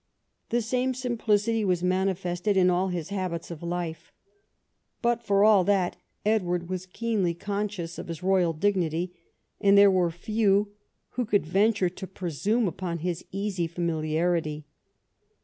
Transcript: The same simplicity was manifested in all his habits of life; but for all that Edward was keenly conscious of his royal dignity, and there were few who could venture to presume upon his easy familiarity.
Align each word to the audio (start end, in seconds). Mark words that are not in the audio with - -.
The 0.49 0.63
same 0.63 0.95
simplicity 0.95 1.63
was 1.63 1.83
manifested 1.83 2.57
in 2.57 2.71
all 2.71 2.87
his 2.87 3.09
habits 3.09 3.51
of 3.51 3.61
life; 3.61 4.11
but 5.03 5.21
for 5.21 5.43
all 5.43 5.63
that 5.65 5.95
Edward 6.25 6.69
was 6.69 6.87
keenly 6.87 7.35
conscious 7.35 7.99
of 7.99 8.07
his 8.07 8.23
royal 8.23 8.51
dignity, 8.53 9.13
and 9.59 9.77
there 9.77 9.91
were 9.91 10.09
few 10.09 10.71
who 11.09 11.25
could 11.27 11.45
venture 11.45 11.89
to 11.89 12.07
presume 12.07 12.67
upon 12.67 12.97
his 13.05 13.23
easy 13.31 13.67
familiarity. 13.67 14.65